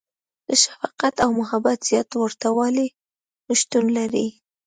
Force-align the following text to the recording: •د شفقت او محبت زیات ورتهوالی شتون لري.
•د 0.47 0.49
شفقت 0.63 1.15
او 1.23 1.29
محبت 1.39 1.77
زیات 1.89 2.09
ورتهوالی 2.15 2.87
شتون 3.59 3.85
لري. 3.97 4.27